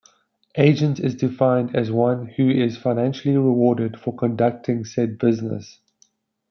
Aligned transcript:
Agent 0.57 0.99
is 0.99 1.13
defined 1.13 1.75
as 1.75 1.91
one 1.91 2.25
who 2.25 2.49
is 2.49 2.75
financially 2.75 3.37
rewarded 3.37 3.99
for 3.99 4.15
conducting 4.15 4.83
said 4.83 5.19
business. 5.19 5.79